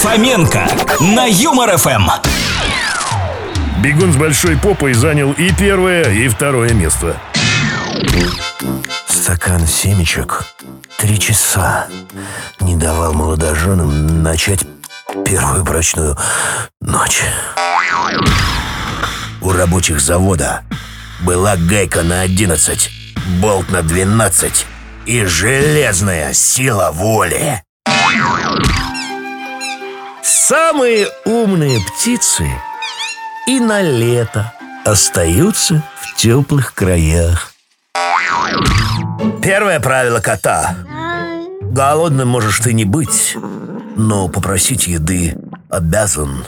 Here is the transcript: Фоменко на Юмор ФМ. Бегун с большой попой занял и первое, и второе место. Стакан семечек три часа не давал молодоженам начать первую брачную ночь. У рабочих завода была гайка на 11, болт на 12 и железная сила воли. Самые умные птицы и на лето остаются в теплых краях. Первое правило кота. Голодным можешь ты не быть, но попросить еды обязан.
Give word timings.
Фоменко 0.00 0.66
на 1.00 1.26
Юмор 1.26 1.76
ФМ. 1.76 2.08
Бегун 3.82 4.14
с 4.14 4.16
большой 4.16 4.56
попой 4.56 4.94
занял 4.94 5.32
и 5.32 5.52
первое, 5.52 6.10
и 6.10 6.26
второе 6.28 6.72
место. 6.72 7.20
Стакан 9.06 9.66
семечек 9.66 10.46
три 10.96 11.20
часа 11.20 11.86
не 12.60 12.76
давал 12.76 13.12
молодоженам 13.12 14.22
начать 14.22 14.60
первую 15.26 15.64
брачную 15.64 16.16
ночь. 16.80 17.20
У 19.42 19.52
рабочих 19.52 20.00
завода 20.00 20.62
была 21.20 21.56
гайка 21.56 22.02
на 22.02 22.22
11, 22.22 22.90
болт 23.38 23.68
на 23.68 23.82
12 23.82 24.66
и 25.04 25.26
железная 25.26 26.32
сила 26.32 26.90
воли. 26.90 27.62
Самые 30.50 31.06
умные 31.26 31.78
птицы 31.78 32.50
и 33.46 33.60
на 33.60 33.82
лето 33.82 34.52
остаются 34.84 35.84
в 36.00 36.16
теплых 36.16 36.74
краях. 36.74 37.52
Первое 39.40 39.78
правило 39.78 40.18
кота. 40.18 40.74
Голодным 41.60 42.26
можешь 42.26 42.58
ты 42.58 42.72
не 42.72 42.84
быть, 42.84 43.36
но 43.94 44.26
попросить 44.26 44.88
еды 44.88 45.36
обязан. 45.68 46.44